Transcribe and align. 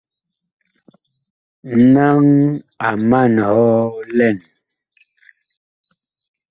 Naŋ 1.93 2.21
a 2.87 2.89
man 3.09 3.33
hɔ 3.49 3.59
lɛn. 4.17 4.37